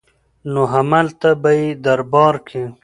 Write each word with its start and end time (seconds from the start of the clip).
نو 0.51 0.61
هملته 0.73 1.29
به 1.41 1.51
يې 1.59 1.67
دربار 1.85 2.35
کې 2.47 2.61